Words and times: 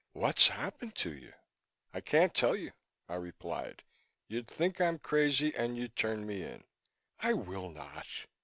"What's 0.13 0.47
happened 0.47 0.95
to 0.95 1.13
you?" 1.13 1.31
"I 1.93 2.01
can't 2.01 2.33
tell 2.33 2.55
you," 2.55 2.71
I 3.07 3.13
replied. 3.13 3.83
"You'd 4.27 4.47
think 4.47 4.81
I'm 4.81 4.97
crazy 4.97 5.53
and 5.53 5.77
you'd 5.77 5.95
turn 5.95 6.25
me 6.25 6.41
in." 6.41 6.63
"I 7.19 7.33
will 7.33 7.69
not!" 7.69 8.07